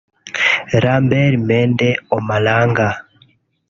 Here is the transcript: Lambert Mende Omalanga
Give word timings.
Lambert 0.81 1.33
Mende 1.47 1.89
Omalanga 2.15 2.89